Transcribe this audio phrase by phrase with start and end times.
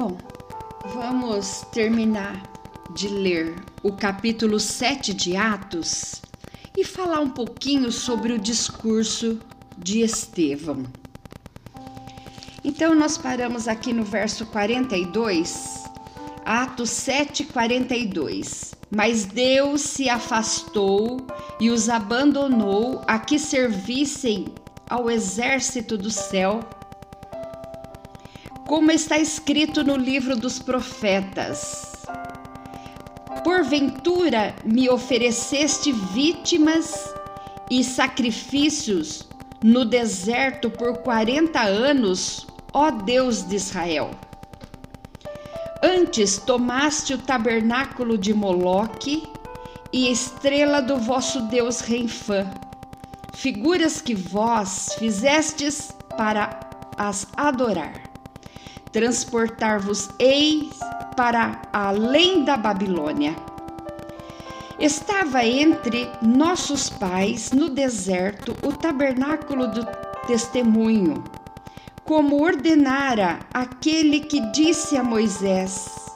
[0.00, 0.16] Bom,
[0.94, 2.42] vamos terminar
[2.94, 6.22] de ler o capítulo 7 de Atos
[6.74, 9.38] e falar um pouquinho sobre o discurso
[9.76, 10.84] de Estevão.
[12.64, 15.84] Então, nós paramos aqui no verso 42,
[16.46, 18.74] Atos 7, 42.
[18.90, 21.26] Mas Deus se afastou
[21.60, 24.46] e os abandonou a que servissem
[24.88, 26.60] ao exército do céu,
[28.70, 32.06] como está escrito no livro dos profetas.
[33.42, 37.12] Porventura me ofereceste vítimas
[37.68, 39.26] e sacrifícios
[39.60, 44.12] no deserto por quarenta anos, ó Deus de Israel.
[45.82, 49.28] Antes tomaste o tabernáculo de Moloque
[49.92, 52.48] e estrela do vosso Deus Renfã,
[53.34, 56.60] figuras que vós fizestes para
[56.96, 58.09] as adorar.
[58.92, 60.78] Transportar-vos-eis
[61.16, 63.36] para além da Babilônia.
[64.78, 69.86] Estava entre nossos pais no deserto o tabernáculo do
[70.26, 71.22] testemunho
[72.10, 76.10] como ordenara aquele que disse a Moisés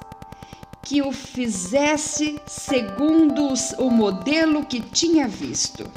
[0.82, 5.88] que o fizesse segundo o modelo que tinha visto,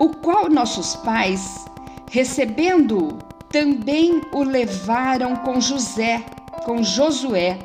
[0.00, 1.66] o qual nossos pais,
[2.10, 3.18] recebendo-o,
[3.56, 6.22] também o levaram com José,
[6.66, 7.58] com Josué,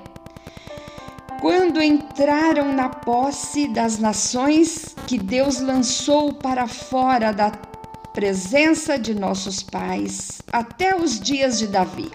[1.42, 7.52] quando entraram na posse das nações que Deus lançou para fora da
[8.14, 12.09] presença de nossos pais até os dias de Davi,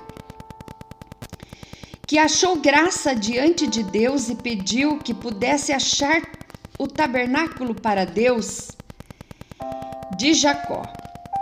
[2.07, 6.23] que achou graça diante de Deus e pediu que pudesse achar
[6.79, 8.71] o tabernáculo para Deus
[10.17, 10.83] de Jacó.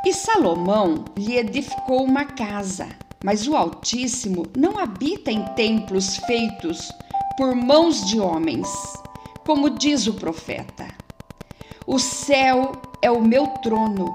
[0.05, 2.89] E Salomão lhe edificou uma casa,
[3.25, 6.93] mas o Altíssimo não habita em templos feitos
[7.39, 8.69] por mãos de homens,
[9.47, 10.87] como diz o profeta.
[11.87, 14.15] O céu é o meu trono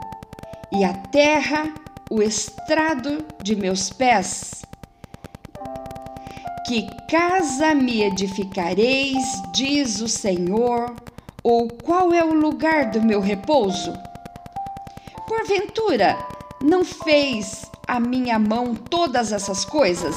[0.72, 1.74] e a terra
[2.12, 4.62] o estrado de meus pés.
[6.68, 9.25] Que casa me edificareis,
[9.56, 10.96] diz o Senhor,
[11.44, 13.91] ou qual é o lugar do meu repouso?
[15.50, 16.16] Porventura,
[16.62, 20.16] não fez a minha mão todas essas coisas?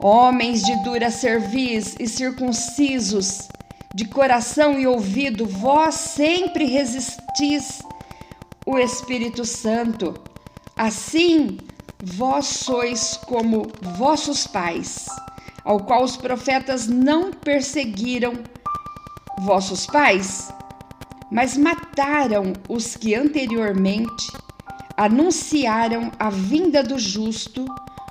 [0.00, 3.46] Homens de dura cerviz e circuncisos,
[3.94, 7.80] de coração e ouvido, vós sempre resistis
[8.66, 10.12] o Espírito Santo.
[10.76, 11.58] Assim,
[12.02, 15.06] vós sois como vossos pais,
[15.64, 18.42] ao qual os profetas não perseguiram
[19.38, 20.52] vossos pais,
[21.30, 24.26] mas mataram os que anteriormente
[24.96, 27.64] anunciaram a vinda do justo,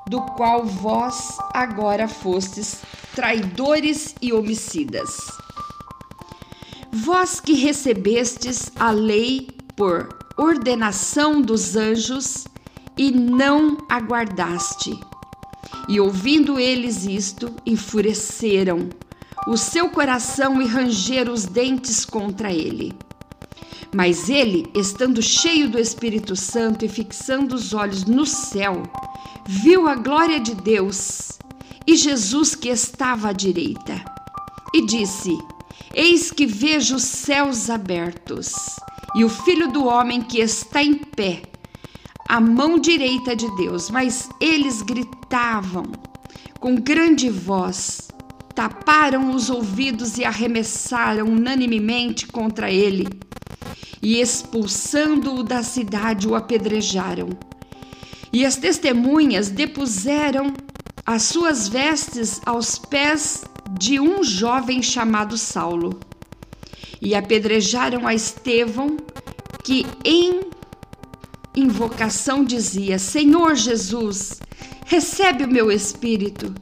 [0.07, 2.81] do qual vós agora fostes
[3.13, 5.17] traidores e homicidas.
[6.91, 12.45] Vós que recebestes a lei por ordenação dos anjos
[12.97, 14.97] e não aguardaste.
[15.89, 18.89] E ouvindo eles isto, enfureceram
[19.47, 22.96] o seu coração e rangeram os dentes contra ele.
[23.95, 28.83] Mas ele, estando cheio do Espírito Santo e fixando os olhos no céu,
[29.45, 31.39] viu a glória de Deus
[31.85, 34.03] e Jesus que estava à direita.
[34.73, 35.37] E disse:
[35.95, 38.53] Eis que vejo os céus abertos
[39.15, 41.43] e o filho do homem que está em pé,
[42.27, 43.89] à mão direita de Deus.
[43.89, 45.85] Mas eles gritavam
[46.59, 48.09] com grande voz,
[48.53, 53.07] taparam os ouvidos e arremessaram unanimemente contra ele,
[54.07, 57.27] e expulsando-o da cidade, o apedrejaram.
[58.31, 60.53] E as testemunhas depuseram
[61.05, 63.43] as suas vestes aos pés
[63.77, 65.99] de um jovem chamado Saulo
[67.01, 68.95] e apedrejaram a Estevão,
[69.61, 70.39] que em
[71.53, 74.39] invocação dizia: Senhor Jesus,
[74.85, 76.55] recebe o meu espírito.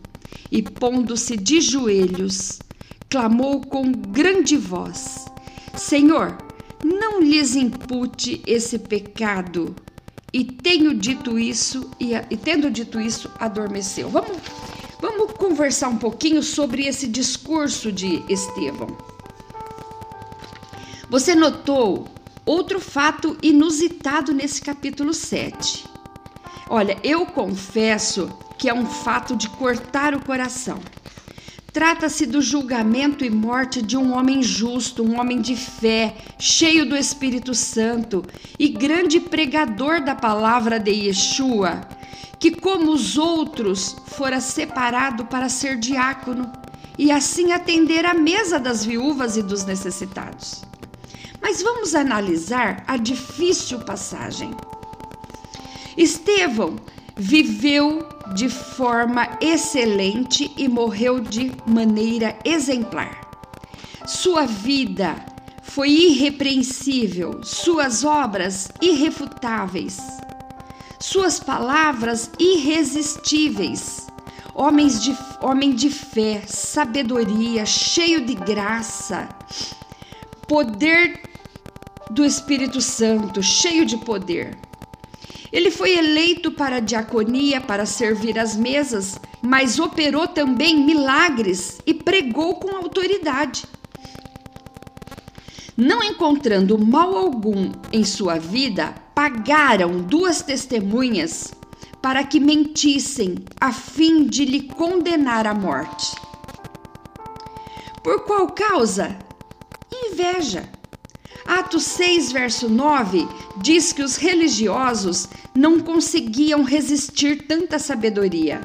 [0.52, 2.58] E pondo-se de joelhos,
[3.08, 5.26] clamou com grande voz:
[5.76, 6.45] Senhor,
[6.86, 9.76] não lhes impute esse pecado.
[10.32, 14.08] E tenho dito isso, e, e tendo dito isso, adormeceu.
[14.10, 14.38] Vamos,
[15.02, 18.96] vamos conversar um pouquinho sobre esse discurso de Estevão.
[21.10, 22.08] Você notou
[22.46, 25.86] outro fato inusitado nesse capítulo 7.
[26.70, 30.80] Olha, eu confesso que é um fato de cortar o coração.
[31.76, 36.96] Trata-se do julgamento e morte de um homem justo, um homem de fé, cheio do
[36.96, 38.24] Espírito Santo
[38.58, 41.82] e grande pregador da palavra de Yeshua,
[42.40, 46.50] que, como os outros, fora separado para ser diácono
[46.98, 50.64] e assim atender à mesa das viúvas e dos necessitados.
[51.42, 54.52] Mas vamos analisar a difícil passagem.
[55.98, 56.78] Estevão
[57.16, 63.22] viveu de forma excelente e morreu de maneira exemplar.
[64.06, 65.16] Sua vida
[65.62, 70.00] foi irrepreensível, suas obras irrefutáveis,
[71.00, 74.06] suas palavras irresistíveis.
[74.54, 79.28] Homens de, homem de fé, sabedoria, cheio de graça,
[80.48, 81.22] poder
[82.10, 84.58] do Espírito Santo, cheio de poder.
[85.56, 91.94] Ele foi eleito para a diaconia para servir as mesas, mas operou também milagres e
[91.94, 93.64] pregou com autoridade.
[95.78, 101.54] Não encontrando mal algum em sua vida, pagaram duas testemunhas
[102.02, 106.18] para que mentissem, a fim de lhe condenar à morte.
[108.04, 109.18] Por qual causa?
[109.90, 110.75] Inveja.
[111.46, 113.28] Atos 6, verso 9,
[113.58, 118.62] diz que os religiosos não conseguiam resistir tanta sabedoria.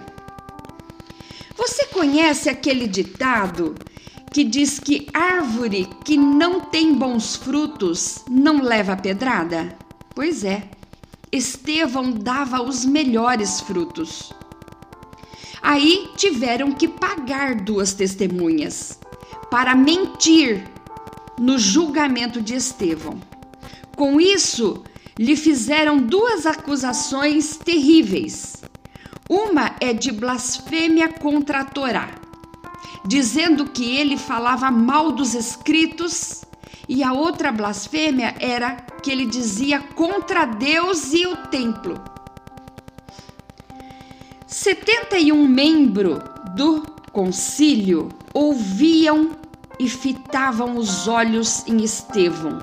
[1.57, 3.75] Você conhece aquele ditado
[4.33, 9.77] que diz que árvore que não tem bons frutos não leva pedrada?
[10.15, 10.71] Pois é,
[11.31, 14.33] Estevão dava os melhores frutos.
[15.61, 18.99] Aí tiveram que pagar duas testemunhas
[19.51, 20.65] para mentir
[21.41, 23.19] no julgamento de Estevão.
[23.97, 24.85] Com isso,
[25.19, 28.63] lhe fizeram duas acusações terríveis.
[29.29, 32.11] Uma é de blasfêmia contra a Torá,
[33.07, 36.43] dizendo que ele falava mal dos escritos,
[36.87, 41.99] e a outra blasfêmia era que ele dizia contra Deus e o templo.
[44.47, 46.19] 71 membros
[46.55, 46.83] do
[47.13, 49.40] concílio ouviam
[49.81, 52.59] e fitavam os olhos em Estevão.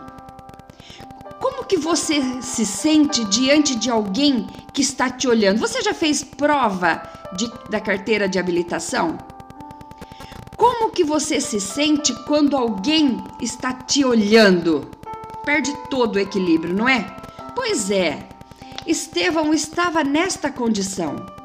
[1.40, 5.60] Como que você se sente diante de alguém que está te olhando?
[5.60, 7.02] Você já fez prova
[7.36, 9.18] de, da carteira de habilitação?
[10.56, 14.88] Como que você se sente quando alguém está te olhando?
[15.44, 17.18] Perde todo o equilíbrio, não é?
[17.56, 18.30] Pois é,
[18.86, 21.37] Estevão estava nesta condição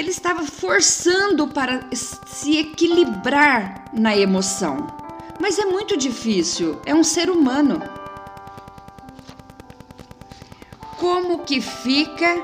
[0.00, 4.86] ele estava forçando para se equilibrar na emoção.
[5.38, 7.82] Mas é muito difícil, é um ser humano.
[10.96, 12.42] Como que fica?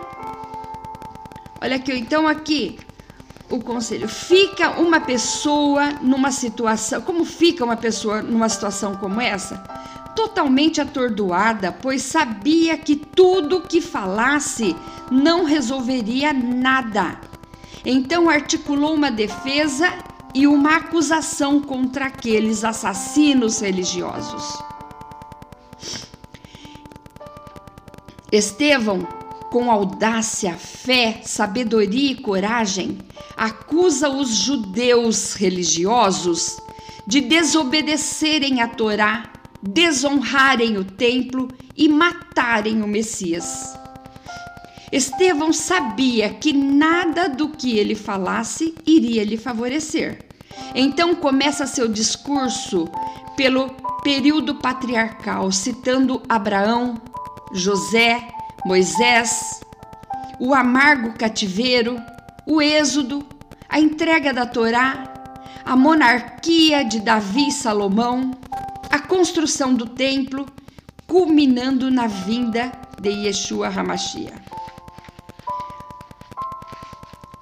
[1.62, 2.79] Olha aqui, então aqui
[3.49, 4.06] o conselho.
[4.06, 9.56] Fica uma pessoa numa situação, como fica uma pessoa numa situação como essa?
[10.14, 14.76] Totalmente atordoada, pois sabia que tudo que falasse
[15.11, 17.19] não resolveria nada
[17.88, 19.93] então articulou uma defesa
[20.35, 24.61] e uma acusação contra aqueles assassinos religiosos.
[28.33, 29.06] Estevão,
[29.53, 32.99] com audácia, fé, sabedoria e coragem,
[33.37, 36.56] acusa os judeus religiosos
[37.06, 39.31] de desobedecerem a Torá,
[39.62, 41.47] desonrarem o templo
[41.77, 43.79] e matarem o Messias.
[44.97, 50.25] Estevão sabia que nada do que ele falasse iria lhe favorecer.
[50.75, 52.88] Então começa seu discurso
[53.37, 53.69] pelo
[54.03, 56.99] período patriarcal, citando Abraão,
[57.53, 58.26] José,
[58.65, 59.61] Moisés,
[60.41, 62.00] o amargo cativeiro,
[62.47, 63.23] o êxodo,
[63.69, 65.12] a entrega da Torá,
[65.62, 68.31] a monarquia de Davi e Salomão,
[68.91, 70.47] a construção do templo,
[71.07, 74.46] culminando na vinda de Yeshua Hamashia.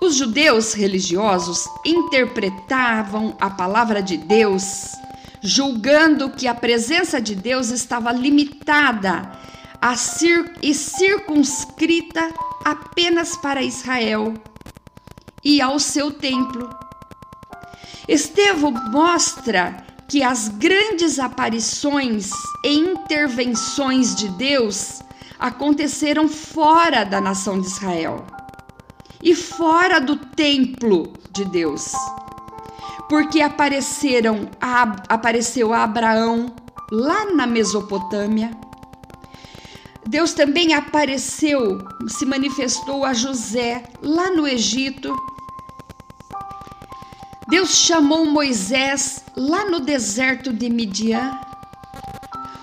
[0.04, 4.92] Os judeus religiosos interpretavam a palavra de Deus,
[5.40, 9.32] julgando que a presença de Deus estava limitada
[9.96, 14.34] cir e circunscrita apenas para Israel
[15.42, 16.68] e ao seu templo.
[18.06, 22.28] Estevão mostra que as grandes aparições
[22.62, 25.00] e intervenções de Deus
[25.38, 28.33] aconteceram fora da nação de Israel
[29.24, 31.92] e fora do templo de Deus.
[33.08, 36.54] Porque apareceram a, apareceu a Abraão
[36.92, 38.50] lá na Mesopotâmia.
[40.06, 45.16] Deus também apareceu, se manifestou a José lá no Egito.
[47.48, 51.40] Deus chamou Moisés lá no deserto de Midian.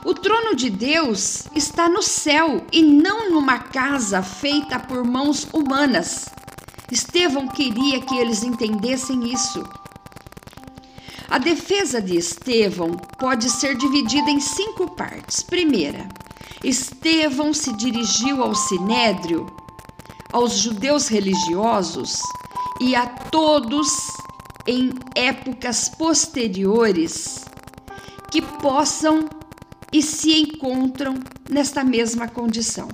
[0.05, 6.29] O trono de Deus está no céu e não numa casa feita por mãos humanas.
[6.91, 9.63] Estevão queria que eles entendessem isso.
[11.29, 15.41] A defesa de Estevão pode ser dividida em cinco partes.
[15.41, 16.09] Primeira,
[16.61, 19.47] Estevão se dirigiu ao sinédrio,
[20.33, 22.19] aos judeus religiosos
[22.81, 23.87] e a todos
[24.67, 27.45] em épocas posteriores
[28.29, 29.29] que possam
[29.93, 31.15] e se encontram
[31.49, 32.89] nesta mesma condição.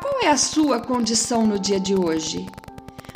[0.00, 2.46] Qual é a sua condição no dia de hoje?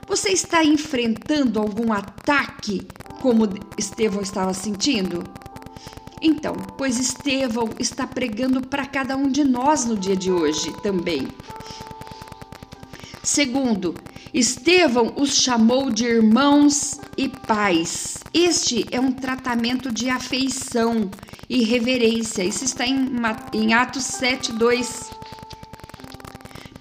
[0.06, 2.86] Você está enfrentando algum ataque
[3.20, 5.24] como Estevão estava sentindo?
[6.20, 11.28] Então, pois Estevão está pregando para cada um de nós no dia de hoje também.
[13.22, 13.94] Segundo,
[14.32, 18.18] Estevão os chamou de irmãos e pais.
[18.32, 21.10] Este é um tratamento de afeição
[21.48, 22.42] e reverência.
[22.42, 23.10] Isso está em,
[23.52, 25.10] em Atos 7, 2.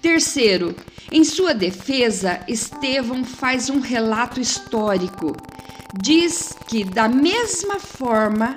[0.02, 0.74] Terceiro,
[1.14, 5.36] em sua defesa, Estevão faz um relato histórico.
[6.02, 8.56] Diz que, da mesma forma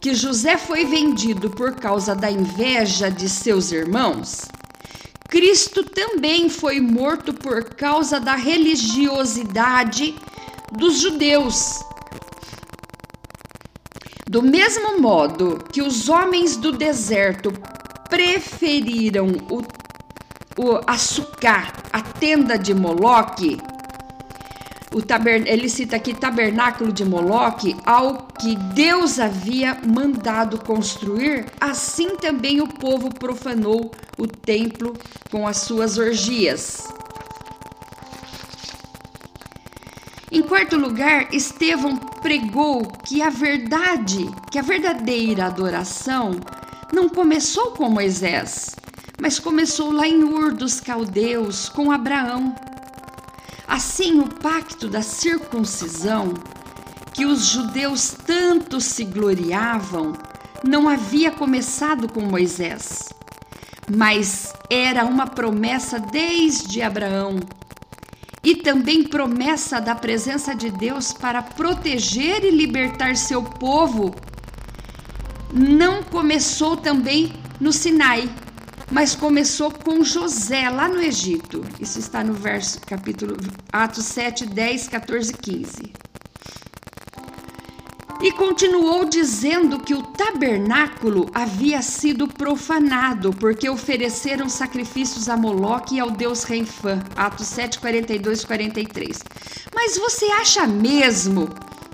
[0.00, 4.46] que José foi vendido por causa da inveja de seus irmãos,
[5.28, 10.14] Cristo também foi morto por causa da religiosidade
[10.72, 11.80] dos judeus.
[14.26, 17.52] Do mesmo modo que os homens do deserto
[18.08, 19.58] preferiram o,
[20.56, 23.58] o açúcar, a tenda de Moloque,
[24.92, 32.16] o tabern, ele cita aqui tabernáculo de Moloque, ao que Deus havia mandado construir, assim
[32.16, 34.96] também o povo profanou o templo
[35.30, 36.88] com as suas orgias.
[40.32, 46.32] Em quarto lugar, Estevão pregou que a verdade, que a verdadeira adoração
[46.92, 48.76] não começou com Moisés,
[49.20, 52.54] mas começou lá em Ur dos Caldeus com Abraão.
[53.68, 56.34] Assim, o pacto da circuncisão,
[57.12, 60.14] que os judeus tanto se gloriavam,
[60.64, 63.08] não havia começado com Moisés,
[63.94, 67.40] mas era uma promessa desde Abraão
[68.42, 74.14] e também promessa da presença de Deus para proteger e libertar seu povo,
[75.52, 78.28] não começou também no Sinai,
[78.90, 81.64] mas começou com José lá no Egito.
[81.80, 83.36] Isso está no verso capítulo
[83.72, 85.92] Atos 7, 10, 14 15.
[88.22, 96.00] E continuou dizendo que o tabernáculo havia sido profanado, porque ofereceram sacrifícios a Moloque e
[96.00, 97.02] ao deus Renfã.
[97.16, 99.24] Atos 7, 42 43.
[99.74, 101.48] Mas você acha mesmo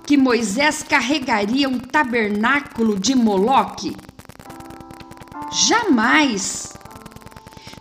[0.05, 3.95] que Moisés carregaria um tabernáculo de Moloque?
[5.53, 6.76] Jamais!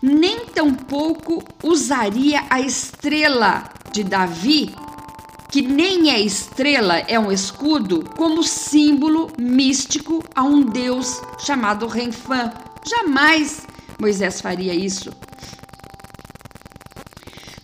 [0.00, 4.74] Nem tampouco usaria a estrela de Davi
[5.50, 12.52] que nem é estrela, é um escudo, como símbolo místico a um deus chamado Renfã.
[12.86, 13.66] Jamais
[13.98, 15.10] Moisés faria isso.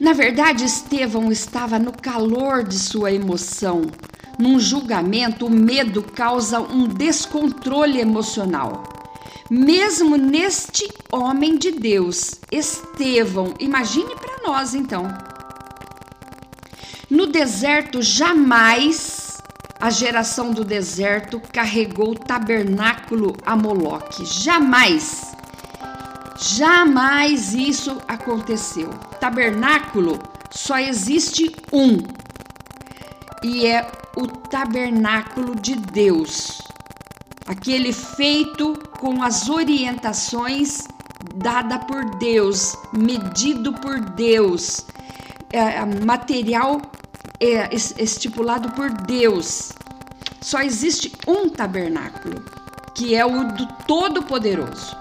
[0.00, 3.82] Na verdade, Estevão estava no calor de sua emoção.
[4.38, 8.84] Num julgamento, o medo causa um descontrole emocional.
[9.52, 15.06] Mesmo neste homem de Deus, Estevão, imagine para nós então
[17.12, 19.42] no deserto, jamais
[19.78, 24.24] a geração do deserto carregou tabernáculo a Moloque.
[24.24, 25.36] Jamais.
[26.38, 28.88] Jamais isso aconteceu.
[29.20, 30.18] Tabernáculo
[30.50, 31.98] só existe um.
[33.42, 36.62] E é o tabernáculo de Deus.
[37.46, 40.86] Aquele feito com as orientações
[41.36, 44.86] dada por Deus, medido por Deus,
[45.50, 46.80] é, material
[47.40, 49.72] é estipulado por Deus.
[50.40, 52.44] Só existe um tabernáculo,
[52.94, 54.96] que é o do Todo-Poderoso.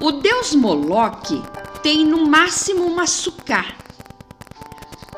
[0.00, 1.42] O deus Moloque
[1.82, 3.64] tem no máximo uma sucá,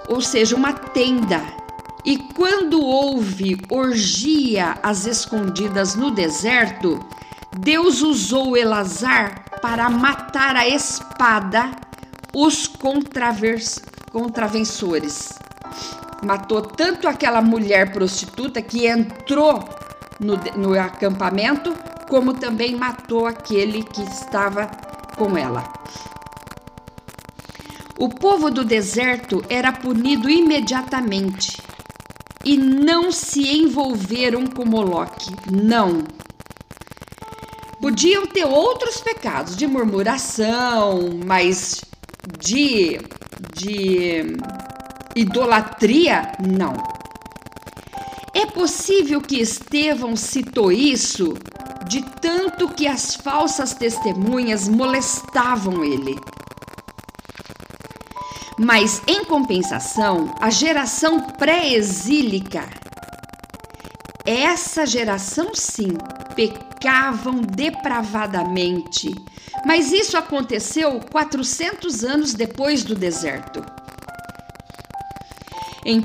[0.08, 1.57] ou seja, uma tenda.
[2.04, 6.98] E quando houve orgia às escondidas no deserto,
[7.58, 11.70] Deus usou Elazar para matar a espada
[12.34, 12.66] os
[14.12, 15.38] contravensores
[16.22, 19.64] matou tanto aquela mulher prostituta que entrou
[20.18, 21.74] no, no acampamento,
[22.08, 24.66] como também matou aquele que estava
[25.16, 25.72] com ela.
[27.98, 31.60] O povo do deserto era punido imediatamente
[32.44, 36.04] e não se envolveram com Moloque, não.
[37.80, 41.80] Podiam ter outros pecados de murmuração, mas
[42.38, 43.00] de,
[43.54, 44.36] de
[45.14, 46.74] idolatria, não.
[48.34, 51.34] É possível que Estevão citou isso
[51.88, 56.16] de tanto que as falsas testemunhas molestavam ele.
[58.58, 62.68] Mas, em compensação, a geração pré-exílica,
[64.26, 65.96] essa geração sim,
[66.34, 69.14] pecavam depravadamente.
[69.64, 73.64] Mas isso aconteceu 400 anos depois do deserto.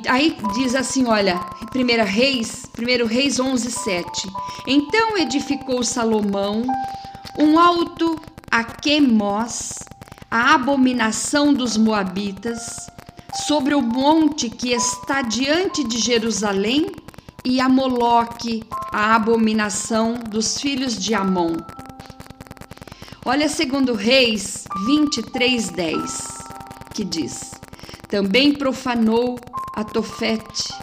[0.08, 1.40] Aí diz assim, olha,
[1.76, 4.08] 1 Reis, 1 Reis 11, 7.
[4.68, 6.64] Então edificou Salomão
[7.38, 9.80] um alto a Quemos,
[10.34, 12.60] a abominação dos moabitas,
[13.46, 16.88] sobre o monte que está diante de Jerusalém,
[17.46, 21.58] e a Moloque, a abominação dos filhos de Amon.
[23.24, 26.46] Olha segundo Reis 23:10,
[26.96, 27.52] que diz:
[28.10, 29.40] Também profanou
[29.76, 30.74] a Tofete,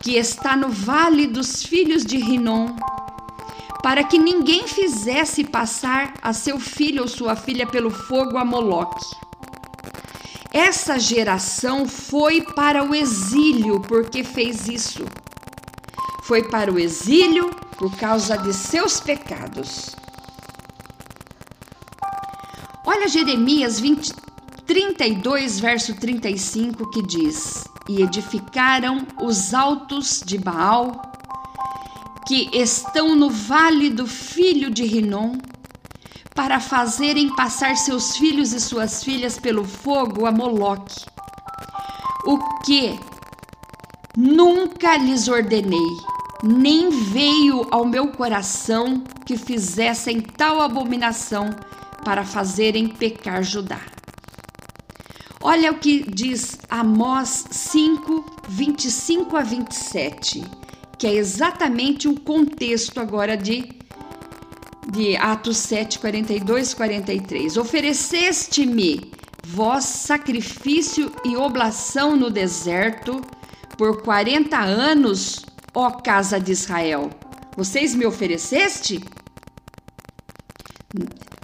[0.00, 2.74] que está no vale dos filhos de Rinom,
[3.82, 9.04] para que ninguém fizesse passar a seu filho ou sua filha pelo fogo a Moloque.
[10.52, 15.04] Essa geração foi para o exílio porque fez isso.
[16.22, 19.96] Foi para o exílio por causa de seus pecados.
[22.84, 24.12] Olha Jeremias 20,
[24.66, 31.12] 32, verso 35, que diz: E edificaram os altos de Baal,
[32.26, 35.38] que estão no vale do filho de Rinom,
[36.34, 41.04] para fazerem passar seus filhos e suas filhas pelo fogo a Moloque.
[42.24, 42.98] O que
[44.16, 45.96] nunca lhes ordenei,
[46.42, 51.50] nem veio ao meu coração que fizessem tal abominação
[52.04, 53.80] para fazerem pecar Judá.
[55.40, 60.61] Olha o que diz Amós 5, 25 a 27
[61.02, 63.68] que é exatamente o contexto agora de,
[64.88, 67.56] de Atos 7, 42 43.
[67.56, 69.10] Ofereceste-me
[69.44, 73.20] vós sacrifício e oblação no deserto
[73.76, 77.10] por 40 anos, ó casa de Israel.
[77.56, 79.02] Vocês me ofereceste?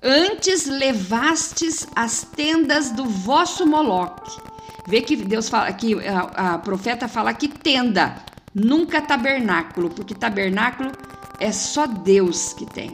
[0.05, 4.40] Antes levastes as tendas do vosso Moloque.
[4.87, 8.28] Vê que Deus fala que a, a profeta fala que tenda
[8.59, 10.92] nunca tabernáculo, porque tabernáculo
[11.38, 12.92] é só Deus que tem.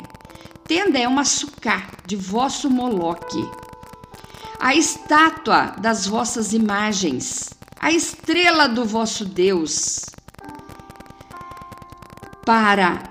[0.67, 3.43] Tenda é uma sucá de vosso moloque.
[4.61, 10.07] A estátua das vossas imagens, a estrela do vosso Deus,
[12.47, 13.03] para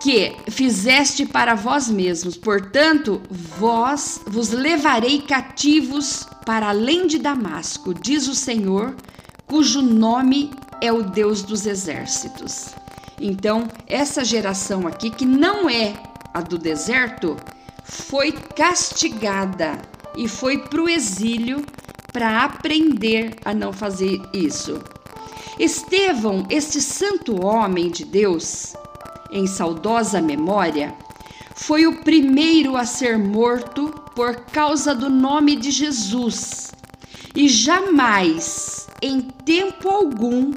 [0.00, 2.36] que fizeste para vós mesmos.
[2.36, 8.94] Portanto, vós vos levarei cativos para além de Damasco, diz o Senhor,
[9.46, 12.74] cujo nome é o Deus dos exércitos.
[13.20, 15.94] Então, essa geração aqui, que não é
[16.32, 17.36] a do deserto,
[17.84, 19.78] foi castigada
[20.16, 21.64] e foi para o exílio
[22.12, 24.80] para aprender a não fazer isso.
[25.58, 28.74] Estevão, este santo homem de Deus,
[29.30, 30.94] em saudosa memória,
[31.54, 36.72] foi o primeiro a ser morto por causa do nome de Jesus
[37.34, 40.54] e jamais, em tempo algum,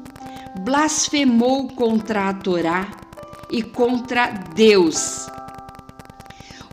[0.62, 2.90] blasfemou contra a Torá
[3.52, 5.28] e contra Deus.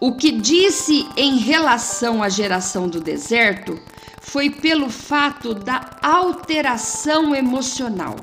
[0.01, 3.77] O que disse em relação à geração do deserto
[4.21, 8.15] foi pelo fato da alteração emocional,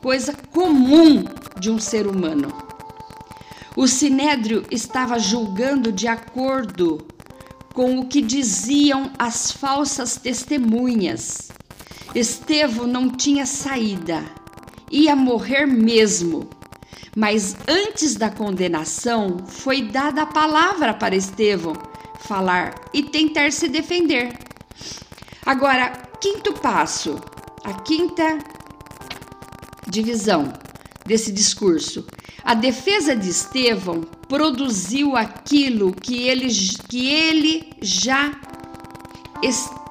[0.00, 1.24] coisa comum
[1.58, 2.52] de um ser humano.
[3.74, 7.04] O sinédrio estava julgando de acordo
[7.74, 11.57] com o que diziam as falsas testemunhas.
[12.14, 14.24] Estevão não tinha saída
[14.90, 16.48] ia morrer mesmo.
[17.16, 21.74] Mas antes da condenação, foi dada a palavra para Estevão
[22.20, 24.38] falar e tentar se defender.
[25.44, 25.90] Agora,
[26.20, 27.18] quinto passo,
[27.64, 28.38] a quinta
[29.88, 30.52] divisão
[31.06, 32.06] desse discurso.
[32.44, 36.48] A defesa de Estevão produziu aquilo que ele,
[36.88, 38.32] que ele já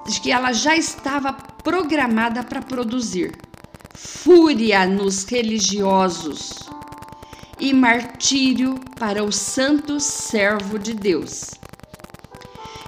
[0.08, 3.38] que ela já estava programada para produzir
[3.94, 6.70] fúria nos religiosos
[7.60, 11.52] e martírio para o santo servo de Deus.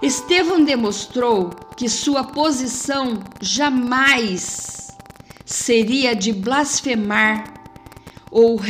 [0.01, 4.87] Estevão demonstrou que sua posição jamais
[5.45, 7.53] seria de blasfemar
[8.31, 8.61] ou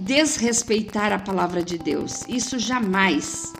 [0.00, 2.24] desrespeitar a palavra de Deus.
[2.28, 3.52] Isso jamais.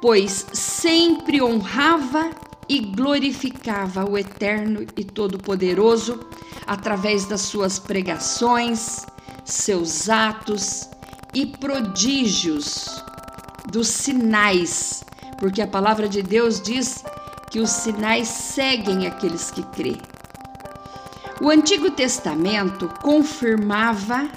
[0.00, 2.30] pois sempre honrava
[2.68, 6.20] e glorificava o Eterno e Todo-Poderoso
[6.66, 9.06] através das suas pregações,
[9.44, 10.88] seus atos
[11.32, 13.04] e prodígios,
[13.70, 15.04] dos sinais,
[15.38, 17.04] porque a palavra de Deus diz
[17.50, 20.00] que os sinais seguem aqueles que crêem.
[21.40, 24.28] O Antigo Testamento confirmava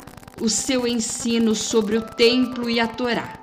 [0.42, 3.34] o seu ensino sobre o templo e a Torá,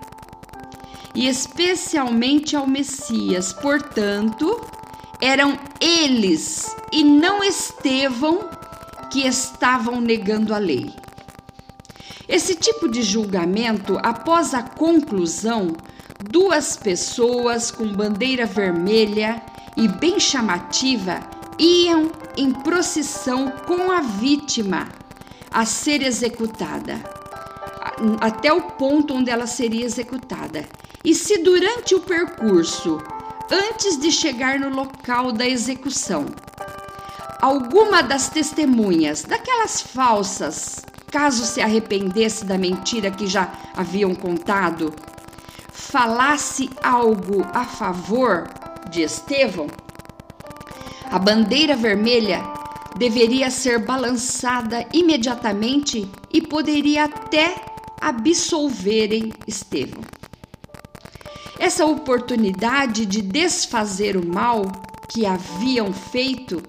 [1.17, 3.53] e especialmente ao Messias.
[3.53, 4.61] Portanto,
[5.21, 8.51] eram eles e não Estevão
[9.11, 10.93] que estavam negando a lei.
[12.29, 15.75] Esse tipo de julgamento, após a conclusão,
[16.29, 19.43] duas pessoas com bandeira vermelha
[19.77, 21.21] e bem chamativa
[21.59, 24.89] iam em procissão com a vítima
[25.51, 27.01] a ser executada,
[28.21, 30.67] até o ponto onde ela seria executada.
[31.07, 33.01] E se durante o percurso,
[33.49, 36.27] antes de chegar no local da execução,
[37.41, 44.93] alguma das testemunhas, daquelas falsas, caso se arrependesse da mentira que já haviam contado,
[45.71, 48.49] falasse algo a favor
[48.91, 49.69] de Estevão,
[51.09, 52.43] a bandeira vermelha
[52.99, 57.55] deveria ser balançada imediatamente e poderia até
[58.01, 60.16] absolverem Estevão.
[61.67, 64.71] Essa oportunidade de desfazer o mal
[65.09, 66.63] que haviam feito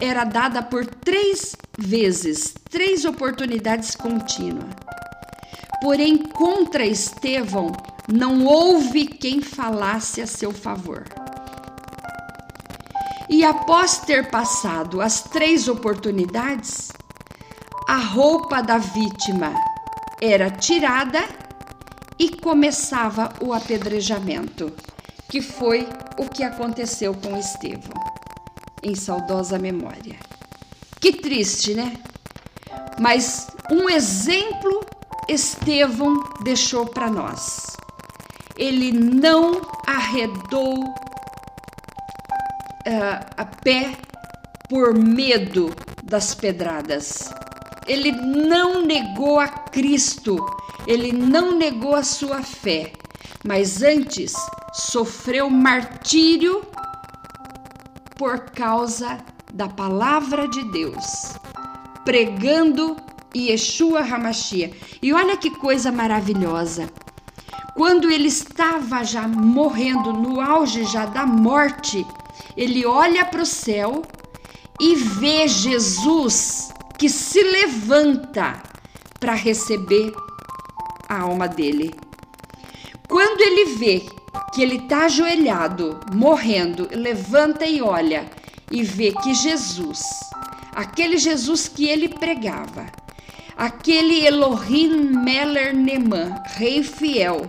[0.00, 4.70] era dada por três vezes, três oportunidades contínuas.
[5.82, 7.70] Porém, contra Estevão
[8.10, 11.04] não houve quem falasse a seu favor.
[13.28, 16.90] E após ter passado as três oportunidades,
[17.86, 19.52] a roupa da vítima
[20.22, 21.22] era tirada
[22.18, 24.72] e começava o apedrejamento,
[25.28, 28.02] que foi o que aconteceu com Estevão,
[28.82, 30.16] em saudosa memória.
[31.00, 31.96] Que triste, né?
[32.98, 34.84] Mas um exemplo
[35.28, 37.76] Estevão deixou para nós.
[38.56, 40.94] Ele não arredou uh,
[43.36, 43.92] a pé
[44.68, 47.30] por medo das pedradas.
[47.86, 50.36] Ele não negou a Cristo,
[50.86, 52.92] ele não negou a sua fé,
[53.44, 54.34] mas antes
[54.72, 56.62] sofreu martírio
[58.16, 59.18] por causa
[59.52, 61.34] da palavra de Deus,
[62.04, 62.96] pregando
[63.34, 64.72] Yeshua Hamashia.
[65.02, 66.88] E olha que coisa maravilhosa.
[67.74, 72.06] Quando ele estava já morrendo, no auge já da morte,
[72.56, 74.02] ele olha para o céu
[74.80, 78.62] e vê Jesus que se levanta
[79.20, 80.12] para receber
[81.08, 81.94] a alma dele.
[83.08, 84.02] Quando ele vê
[84.52, 88.26] que ele está ajoelhado, morrendo, levanta e olha
[88.70, 90.02] e vê que Jesus,
[90.74, 92.86] aquele Jesus que ele pregava,
[93.56, 97.46] aquele Elohim Meller Neman, rei fiel,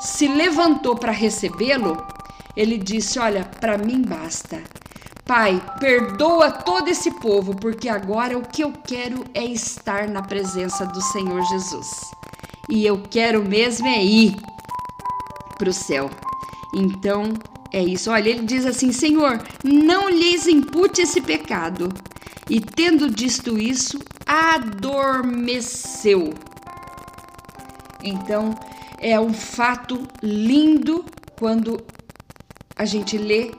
[0.00, 2.04] se levantou para recebê-lo,
[2.56, 4.62] ele disse: Olha, para mim basta.
[5.24, 10.84] Pai, perdoa todo esse povo, porque agora o que eu quero é estar na presença
[10.86, 11.86] do Senhor Jesus.
[12.70, 14.36] E eu quero mesmo é ir
[15.58, 16.08] para o céu.
[16.72, 17.34] Então,
[17.72, 18.10] é isso.
[18.10, 21.88] Olha, ele diz assim: Senhor, não lhes impute esse pecado.
[22.48, 26.32] E tendo dito isso, adormeceu.
[28.02, 28.54] Então,
[28.98, 31.04] é um fato lindo
[31.38, 31.80] quando
[32.76, 33.52] a gente lê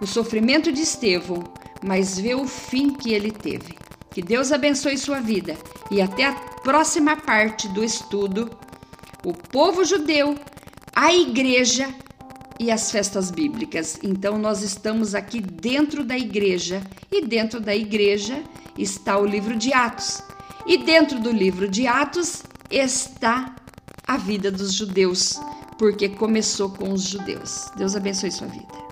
[0.00, 1.42] o sofrimento de Estevão,
[1.82, 3.76] mas vê o fim que ele teve.
[4.18, 5.56] Que Deus abençoe sua vida
[5.92, 8.50] e até a próxima parte do estudo.
[9.24, 10.34] O povo judeu,
[10.92, 11.88] a igreja
[12.58, 13.96] e as festas bíblicas.
[14.02, 18.42] Então, nós estamos aqui dentro da igreja e dentro da igreja
[18.76, 20.20] está o livro de Atos.
[20.66, 23.54] E dentro do livro de Atos está
[24.04, 25.38] a vida dos judeus,
[25.78, 27.70] porque começou com os judeus.
[27.76, 28.87] Deus abençoe sua vida.